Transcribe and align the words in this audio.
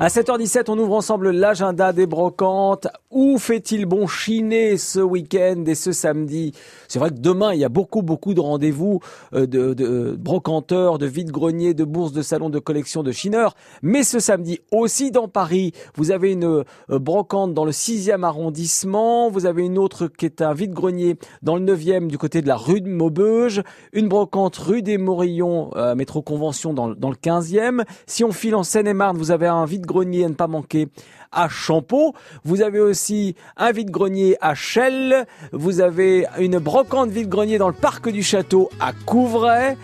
À 0.00 0.08
7h17, 0.08 0.64
on 0.66 0.78
ouvre 0.80 0.94
ensemble 0.94 1.30
l'agenda 1.30 1.92
des 1.92 2.06
brocantes. 2.06 2.88
Où 3.12 3.38
fait-il 3.38 3.86
bon 3.86 4.08
chiner 4.08 4.76
ce 4.76 4.98
week-end 4.98 5.62
et 5.68 5.76
ce 5.76 5.92
samedi? 5.92 6.50
C'est 6.88 6.98
vrai 6.98 7.10
que 7.10 7.20
demain, 7.20 7.54
il 7.54 7.60
y 7.60 7.64
a 7.64 7.68
beaucoup, 7.68 8.02
beaucoup 8.02 8.34
de 8.34 8.40
rendez-vous 8.40 8.98
euh, 9.34 9.46
de, 9.46 10.16
brocanteurs, 10.18 10.98
de 10.98 11.06
vide-greniers, 11.06 11.74
de 11.74 11.84
bourses, 11.84 12.10
de 12.12 12.22
salons 12.22 12.50
de 12.50 12.58
collection, 12.58 13.04
de 13.04 13.12
chineurs. 13.12 13.54
Mais 13.82 14.02
ce 14.02 14.18
samedi, 14.18 14.58
aussi 14.72 15.12
dans 15.12 15.28
Paris, 15.28 15.70
vous 15.94 16.10
avez 16.10 16.32
une 16.32 16.44
euh, 16.44 16.64
brocante 16.98 17.54
dans 17.54 17.64
le 17.64 17.70
6e 17.70 18.24
arrondissement. 18.24 19.30
Vous 19.30 19.46
avez 19.46 19.64
une 19.64 19.78
autre 19.78 20.08
qui 20.08 20.26
est 20.26 20.42
un 20.42 20.54
vide-grenier 20.54 21.18
dans 21.42 21.54
le 21.54 21.62
9e 21.64 22.08
du 22.08 22.18
côté 22.18 22.42
de 22.42 22.48
la 22.48 22.56
rue 22.56 22.80
de 22.80 22.88
Maubeuge. 22.88 23.62
Une 23.92 24.08
brocante 24.08 24.56
rue 24.56 24.82
des 24.82 24.98
Morillons, 24.98 25.70
euh, 25.76 25.94
métro 25.94 26.20
convention 26.20 26.74
dans, 26.74 26.88
le 26.88 26.96
15e. 26.96 27.84
Si 28.06 28.24
on 28.24 28.32
file 28.32 28.56
en 28.56 28.64
Seine-et-Marne, 28.64 29.16
vous 29.16 29.30
avez 29.30 29.46
un 29.46 29.64
vide-grenier 29.84 30.24
à 30.24 30.28
ne 30.28 30.34
pas 30.34 30.46
manquer 30.46 30.88
à 31.30 31.48
Champeau. 31.48 32.14
Vous 32.44 32.62
avez 32.62 32.80
aussi 32.80 33.36
un 33.56 33.72
vide-grenier 33.72 34.36
à 34.40 34.54
Chelles. 34.54 35.26
Vous 35.52 35.80
avez 35.80 36.26
une 36.38 36.58
brocante 36.58 37.10
vide-grenier 37.10 37.58
dans 37.58 37.68
le 37.68 37.74
parc 37.74 38.08
du 38.08 38.22
château 38.22 38.70
à 38.80 38.92
Couvray. 38.92 39.76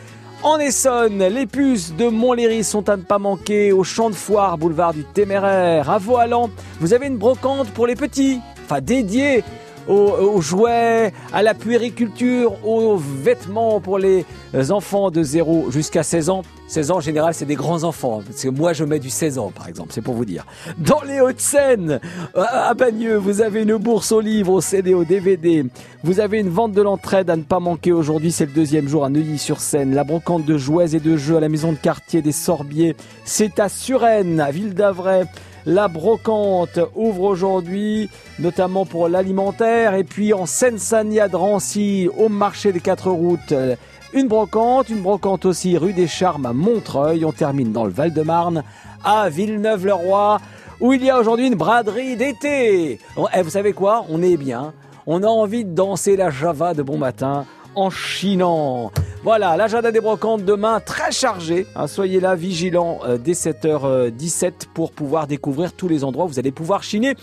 En 0.43 0.59
Essonne, 0.59 1.23
les 1.23 1.47
puces 1.47 1.95
de 1.95 2.09
Montlhéry 2.09 2.65
sont 2.65 2.89
à 2.89 2.97
ne 2.97 3.03
pas 3.03 3.19
manquer 3.19 3.73
au 3.73 3.85
champ 3.85 4.09
de 4.09 4.15
foire, 4.15 4.57
boulevard 4.57 4.95
du 4.95 5.05
Téméraire. 5.05 5.91
À 5.91 5.99
Voalan, 5.99 6.49
vous 6.81 6.95
avez 6.95 7.09
une 7.09 7.19
brocante 7.19 7.69
pour 7.73 7.87
les 7.87 7.95
petits, 7.95 8.41
enfin 8.65 8.81
dédiée 8.81 9.45
aux, 9.91 10.13
aux, 10.13 10.41
jouets, 10.41 11.13
à 11.33 11.43
la 11.43 11.55
puériculture, 11.55 12.65
aux 12.67 12.97
vêtements 12.97 13.81
pour 13.81 13.99
les 13.99 14.25
enfants 14.71 15.11
de 15.11 15.23
0 15.23 15.71
jusqu'à 15.71 16.03
16 16.03 16.31
ans. 16.31 16.43
16 16.69 16.93
ans 16.93 16.97
en 16.99 17.01
général, 17.01 17.35
c'est 17.35 17.47
des 17.47 17.57
grands 17.57 17.83
enfants. 17.83 18.23
Parce 18.25 18.45
que 18.45 18.49
moi, 18.49 18.73
je 18.73 18.85
mets 18.85 19.01
du 19.01 19.11
16 19.11 19.39
ans, 19.39 19.51
par 19.53 19.67
exemple. 19.67 19.91
C'est 19.93 20.03
pour 20.03 20.15
vous 20.15 20.25
dire. 20.25 20.47
Dans 20.79 21.03
les 21.03 21.21
Hauts-de-Seine, 21.21 21.99
à 22.37 22.73
Bagneux, 22.75 23.17
vous 23.17 23.41
avez 23.41 23.63
une 23.63 23.77
bourse 23.77 24.13
aux 24.13 24.21
livres, 24.21 24.53
au 24.53 24.61
CD, 24.61 24.95
au 24.95 25.05
DVD. 25.05 25.67
Vous 26.05 26.21
avez 26.21 26.39
une 26.39 26.49
vente 26.49 26.73
de 26.73 26.81
l'entraide 26.81 27.29
à 27.29 27.35
ne 27.35 27.43
pas 27.43 27.59
manquer 27.59 27.91
aujourd'hui. 27.91 28.31
C'est 28.31 28.47
le 28.47 28.53
deuxième 28.53 28.87
jour 28.87 29.05
à 29.05 29.11
Neuilly-sur-Seine. 29.11 29.95
La 29.95 30.05
brocante 30.05 30.45
de 30.45 30.57
jouets 30.57 30.95
et 30.95 31.01
de 31.01 31.17
jeux 31.17 31.37
à 31.37 31.41
la 31.41 31.49
maison 31.49 31.73
de 31.73 31.79
quartier 31.79 32.23
des 32.23 32.33
Sorbiers. 32.33 32.95
C'est 33.25 33.59
à 33.59 33.69
Suresnes, 33.69 34.39
à 34.39 34.53
Ville 34.53 34.75
d'Avray. 34.75 35.25
La 35.67 35.89
brocante 35.89 36.79
ouvre 36.95 37.23
aujourd'hui, 37.23 38.09
notamment 38.39 38.87
pour 38.87 39.09
l'alimentaire. 39.09 39.95
Et 39.95 40.05
puis 40.05 40.33
en 40.33 40.47
Seine-Saint-Denis 40.47 41.21
à 41.21 41.29
Drancy, 41.29 42.09
au 42.19 42.29
marché 42.29 42.73
des 42.73 42.81
quatre 42.81 43.11
routes. 43.11 43.55
Une 44.13 44.27
brocante, 44.27 44.89
une 44.89 45.03
brocante 45.03 45.45
aussi 45.45 45.77
rue 45.79 45.93
des 45.93 46.09
Charmes 46.09 46.47
à 46.47 46.53
Montreuil. 46.53 47.25
On 47.25 47.33
termine 47.33 47.73
dans 47.73 47.85
le 47.85 47.93
Val-de-Marne 47.93 48.65
à 49.05 49.29
Villeneuve-le-Roi 49.29 50.39
où 50.81 50.93
il 50.95 51.05
y 51.05 51.11
a 51.11 51.19
aujourd'hui 51.19 51.47
une 51.47 51.55
braderie 51.55 52.17
d'été. 52.17 52.99
Eh, 53.35 53.43
vous 53.43 53.51
savez 53.51 53.73
quoi? 53.73 54.07
On 54.09 54.23
est 54.23 54.37
bien. 54.37 54.73
On 55.07 55.23
a 55.23 55.27
envie 55.27 55.65
de 55.65 55.75
danser 55.75 56.17
la 56.17 56.31
java 56.31 56.75
de 56.75 56.83
bon 56.83 56.99
matin 56.99 57.45
en 57.75 57.91
chinant. 57.91 58.91
Voilà, 59.23 59.55
l'agenda 59.55 59.93
des 59.93 60.01
brocantes 60.01 60.47
demain 60.47 60.81
très 60.81 61.13
chargé. 61.13 61.67
Hein, 61.77 61.87
soyez 61.89 62.21
là 62.21 62.35
vigilants 62.35 63.01
euh, 63.05 63.19
dès 63.19 63.33
7h17 63.33 64.69
pour 64.73 64.93
pouvoir 64.93 65.27
découvrir 65.27 65.75
tous 65.75 65.89
les 65.89 66.05
endroits 66.05 66.25
où 66.25 66.29
vous 66.29 66.39
allez 66.39 66.53
pouvoir 66.53 66.83
chiner. 66.83 67.15